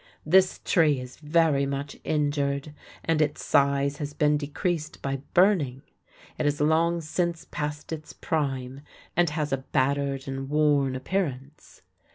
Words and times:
This 0.25 0.59
tree 0.65 0.99
is 0.99 1.17
very 1.17 1.67
much 1.67 1.95
injured, 2.03 2.73
and 3.05 3.21
its 3.21 3.45
size 3.45 3.97
has 3.97 4.15
been 4.15 4.35
decreased 4.35 4.99
by 5.03 5.17
burning. 5.35 5.83
It 6.39 6.45
has 6.45 6.59
long 6.59 7.01
since 7.01 7.45
passed 7.51 7.93
its 7.93 8.11
prime, 8.11 8.81
and 9.15 9.29
has 9.29 9.53
a 9.53 9.57
battered 9.59 10.27
and 10.27 10.49
worn 10.49 10.95
appearance. 10.95 11.83